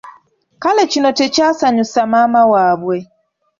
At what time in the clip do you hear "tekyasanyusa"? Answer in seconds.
1.19-2.01